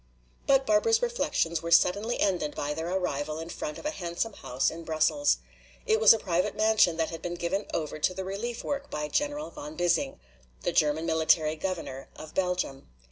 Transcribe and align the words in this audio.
But 0.47 0.65
Barbara's 0.65 1.03
reflections 1.03 1.61
were 1.61 1.69
suddenly 1.69 2.19
ended 2.19 2.55
by 2.55 2.73
their 2.73 2.89
arrival 2.89 3.37
in 3.37 3.49
front 3.49 3.77
of 3.77 3.85
a 3.85 3.91
handsome 3.91 4.33
house 4.33 4.71
in 4.71 4.83
Brussels. 4.83 5.37
It 5.85 5.99
was 5.99 6.11
a 6.11 6.17
private 6.17 6.55
mansion 6.55 6.97
that 6.97 7.11
had 7.11 7.21
been 7.21 7.35
given 7.35 7.67
over 7.71 7.99
to 7.99 8.13
the 8.15 8.25
relief 8.25 8.63
work 8.63 8.89
by 8.89 9.09
General 9.09 9.51
von 9.51 9.75
Bissing, 9.75 10.19
the 10.61 10.71
German 10.71 11.05
military 11.05 11.55
governor 11.55 12.09
of 12.15 12.33
Belgium. 12.33 12.87